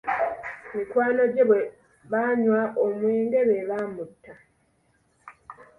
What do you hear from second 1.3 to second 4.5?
gye bwe banywa omwenge be baamutta.